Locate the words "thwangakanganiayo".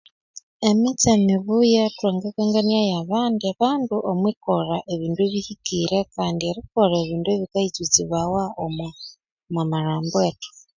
1.97-2.93